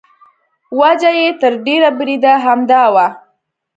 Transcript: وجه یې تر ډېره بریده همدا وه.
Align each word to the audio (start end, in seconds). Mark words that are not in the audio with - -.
وجه 0.79 1.11
یې 1.19 1.27
تر 1.41 1.53
ډېره 1.65 1.89
بریده 1.97 2.33
همدا 2.45 2.83
وه. 2.93 3.07